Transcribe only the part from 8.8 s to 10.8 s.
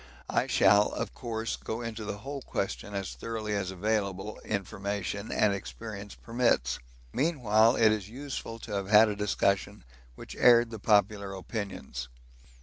had a discussion which aired the